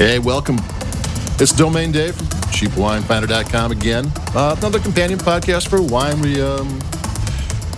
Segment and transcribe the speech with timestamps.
[0.00, 0.56] Hey, welcome.
[1.38, 4.10] It's Domaine Dave from CheapWineFinder.com again.
[4.34, 6.78] Uh, another companion podcast for wine we um,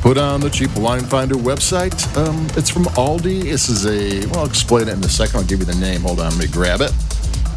[0.02, 2.16] put on the Cheap Wine Finder website.
[2.16, 3.42] Um, it's from Aldi.
[3.42, 5.34] This is a, well, I'll explain it in a second.
[5.34, 6.02] I'll give you the name.
[6.02, 6.92] Hold on, let me grab it.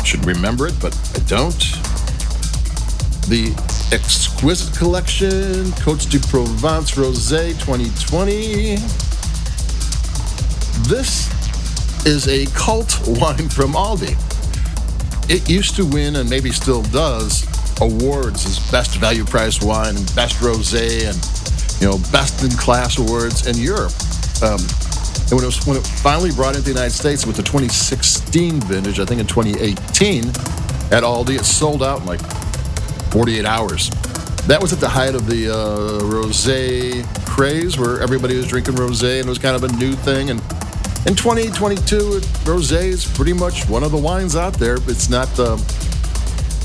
[0.04, 1.54] Should remember it, but I don't.
[3.30, 3.54] The
[3.94, 8.78] Exquisite Collection, Côtes de Provence Rosé 2020.
[10.90, 11.30] This
[12.08, 14.25] is a cult wine from Aldi.
[15.28, 17.46] It used to win, and maybe still does,
[17.82, 22.98] awards as best value price wine and best rosé and you know best in class
[22.98, 23.94] awards in Europe.
[24.42, 24.60] Um,
[25.26, 28.62] and when it was when it finally brought into the United States with the 2016
[28.62, 30.30] vintage, I think in 2018
[30.94, 32.22] at Aldi, it sold out in like
[33.12, 33.90] 48 hours.
[34.46, 39.20] That was at the height of the uh, rosé craze, where everybody was drinking rosé
[39.20, 40.30] and it was kind of a new thing.
[40.30, 40.40] And
[41.06, 44.78] in 2022, rosé is pretty much one of the wines out there.
[44.88, 45.54] It's not the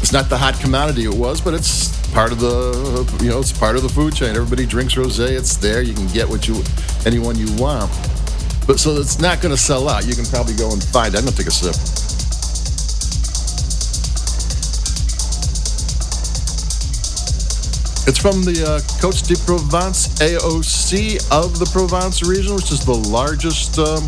[0.01, 3.53] it's not the hot commodity it was, but it's part of the you know it's
[3.53, 4.31] part of the food chain.
[4.31, 5.31] Everybody drinks rosé.
[5.31, 5.83] It's there.
[5.83, 6.62] You can get what you
[7.05, 7.91] anyone you want.
[8.67, 10.06] But so it's not going to sell out.
[10.06, 11.15] You can probably go and find.
[11.15, 11.19] it.
[11.19, 11.75] I'm going to take a sip.
[18.09, 22.95] It's from the uh, Côtes de Provence AOC of the Provence region, which is the
[22.95, 24.03] largest um,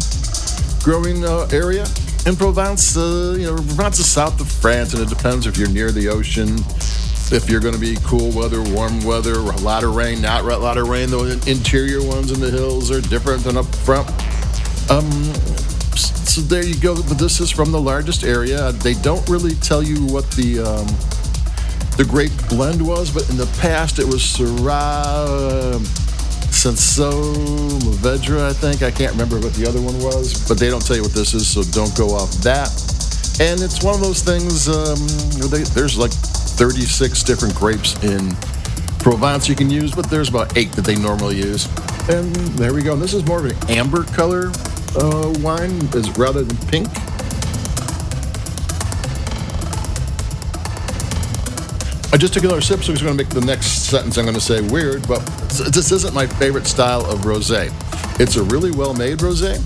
[0.82, 1.86] growing uh, area
[2.26, 2.96] in Provence.
[2.96, 6.08] Uh, you know, Provence is south of France, and it depends if you're near the
[6.08, 6.58] ocean,
[7.34, 10.56] if you're going to be cool weather, warm weather, a lot of rain, not a
[10.58, 11.10] lot of rain.
[11.10, 14.08] The interior ones in the hills are different than up front.
[14.90, 15.10] Um,
[15.96, 16.96] so there you go.
[16.96, 18.72] But this is from the largest area.
[18.72, 20.86] They don't really tell you what the um,
[21.96, 25.78] the grape blend was, but in the past it was Syrah,
[26.62, 28.84] Cinsault, Mourvedre, I think.
[28.84, 31.34] I can't remember what the other one was, but they don't tell you what this
[31.34, 32.70] is, so don't go off that.
[33.40, 34.94] And it's one of those things, um,
[35.50, 38.36] they, there's like 36 different grapes in
[39.00, 41.66] Provence you can use, but there's about eight that they normally use.
[42.08, 42.92] And there we go.
[42.92, 44.52] And this is more of an amber color
[44.94, 46.86] uh, wine is rather than pink.
[52.12, 54.34] I just took another sip, so I'm going to make the next sentence I'm going
[54.34, 55.24] to say weird, but
[55.72, 57.72] this isn't my favorite style of rosé.
[58.20, 59.56] It's a really well-made rosé.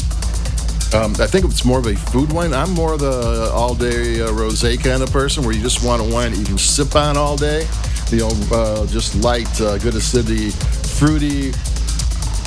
[0.94, 2.54] Um, I think it's more of a food wine.
[2.54, 6.04] I'm more of the all-day uh, rosé kind of person, where you just want a
[6.04, 7.66] wine that you can sip on all day.
[8.10, 11.52] You know, uh, just light, uh, good acidity, fruity.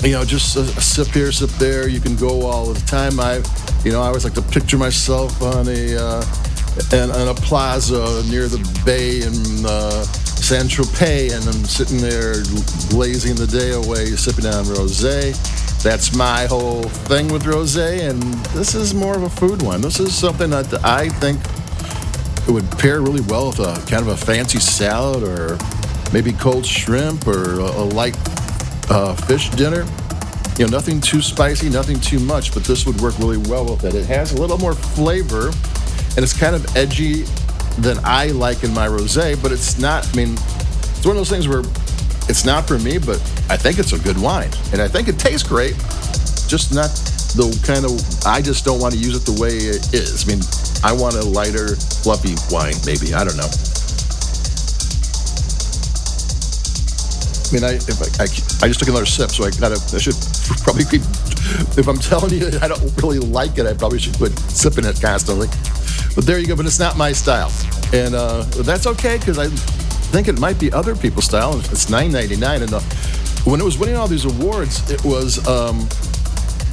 [0.08, 1.90] You know, just a, a sip here, sip there.
[1.90, 3.20] You can go all the time.
[3.20, 3.44] I,
[3.84, 6.26] you know, I always like to picture myself on a uh,
[6.92, 12.34] and, and a plaza near the bay in uh, San Tropez, and I'm sitting there
[12.90, 15.36] blazing the day away, sipping on rosé.
[15.84, 18.22] That's my whole thing with rosé, and
[18.56, 19.82] this is more of a food one.
[19.82, 21.40] This is something that I think
[22.48, 25.58] it would pair really well with a kind of a fancy salad, or
[26.12, 28.18] maybe cold shrimp, or a, a light
[28.90, 29.86] uh, fish dinner.
[30.58, 33.86] You know, nothing too spicy, nothing too much, but this would work really well with
[33.86, 33.94] it.
[33.94, 35.52] It has a little more flavor
[36.20, 37.24] and it's kind of edgy
[37.80, 40.06] than I like in my rosé, but it's not.
[40.12, 41.64] I mean, it's one of those things where
[42.28, 43.16] it's not for me, but
[43.48, 45.76] I think it's a good wine, and I think it tastes great.
[46.52, 46.92] Just not
[47.40, 47.96] the kind of.
[48.28, 50.28] I just don't want to use it the way it is.
[50.28, 50.44] I mean,
[50.84, 53.16] I want a lighter, fluffy wine, maybe.
[53.16, 53.48] I don't know.
[57.48, 60.20] I mean, I, I, I, I, just took another sip, so I gotta, I should
[60.68, 61.02] probably keep,
[61.80, 64.84] if I'm telling you that I don't really like it, I probably should quit sipping
[64.84, 65.48] it constantly.
[66.16, 66.56] But there you go.
[66.56, 67.52] But it's not my style,
[67.94, 69.48] and uh, that's okay because I
[70.12, 71.58] think it might be other people's style.
[71.60, 72.80] It's $9.99, and uh,
[73.50, 75.88] when it was winning all these awards, it was um,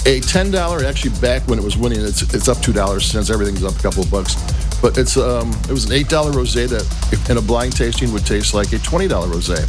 [0.07, 0.85] a ten dollar.
[0.85, 3.83] Actually, back when it was winning, it's it's up two dollars since everything's up a
[3.83, 4.35] couple of bucks.
[4.83, 8.27] But it's um, it was an eight dollar rosé that, in a blind tasting, would
[8.27, 9.61] taste like a twenty dollar rosé.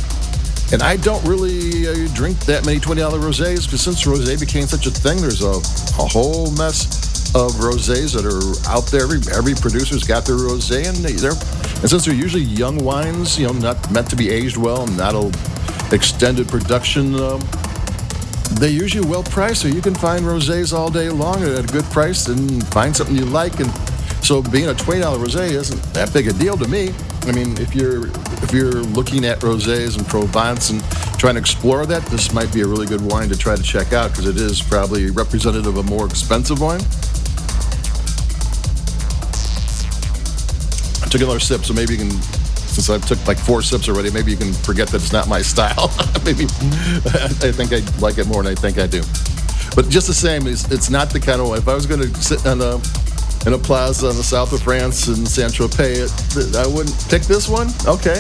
[0.74, 4.86] And I don't really uh, drink that many $20 rosés because since rosé became such
[4.86, 7.07] a thing, there's a, a whole mess
[7.38, 9.04] of rosés that are out there.
[9.04, 11.32] Every, every producer's got their rosé, and they're
[11.82, 15.14] and since they're usually young wines, you know, not meant to be aged well, not
[15.14, 15.32] a
[15.94, 17.16] extended production.
[17.16, 17.40] Um,
[18.60, 21.86] they're usually well priced, so you can find rosés all day long at a good
[21.86, 23.60] price and find something you like.
[23.60, 23.72] And
[24.26, 26.92] so, being a twenty dollar rosé isn't that big a deal to me.
[27.24, 28.08] I mean, if you're
[28.42, 30.82] if you're looking at rosés and Provence and
[31.20, 33.94] trying to explore that, this might be a really good wine to try to check
[33.94, 36.82] out because it is probably representative of a more expensive wine.
[41.08, 44.12] I took another sip, so maybe you can, since I've took like four sips already,
[44.12, 45.88] maybe you can forget that it's not my style.
[46.26, 49.00] maybe I think I like it more than I think I do.
[49.74, 52.14] But just the same, it's, it's not the kind of if I was going to
[52.22, 52.76] sit on a
[53.48, 56.12] in a plaza in the south of France in Saint Tropez,
[56.58, 57.68] I wouldn't pick this one.
[57.88, 58.20] Okay,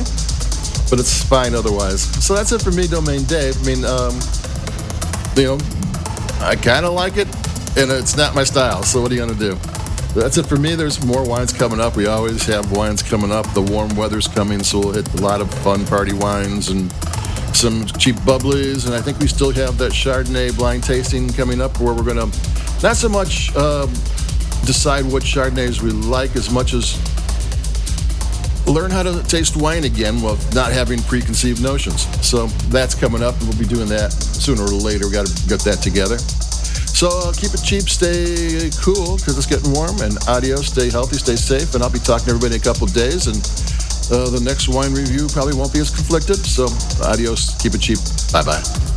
[0.90, 2.04] but it's fine otherwise.
[2.26, 3.60] So that's it for me, Domaine Dave.
[3.60, 4.16] I mean, um,
[5.36, 5.58] you know,
[6.40, 7.28] I kind of like it,
[7.76, 8.82] and it's not my style.
[8.84, 9.60] So what are you gonna do?
[10.16, 10.76] That's it for me.
[10.76, 11.96] There's more wines coming up.
[11.96, 13.52] We always have wines coming up.
[13.54, 16.92] The warm weather's coming, so we'll hit a lot of fun party wines and
[17.56, 18.86] some cheap bubblies.
[18.86, 22.32] And I think we still have that Chardonnay blind tasting coming up where we're going
[22.32, 22.40] to
[22.82, 23.90] not so much um,
[24.66, 26.96] decide what Chardonnays we like as much as
[28.68, 32.04] learn how to taste wine again while not having preconceived notions.
[32.26, 35.08] So that's coming up, and we'll be doing that sooner or later.
[35.08, 36.18] We got to get that together.
[36.98, 41.18] So uh, keep it cheap, stay cool because it's getting warm, and adios, stay healthy,
[41.18, 43.38] stay safe, and I'll be talking to everybody in a couple days, and
[44.12, 46.38] uh, the next wine review probably won't be as conflicted.
[46.38, 46.66] So
[47.06, 48.00] adios, keep it cheap,
[48.34, 48.97] bye bye.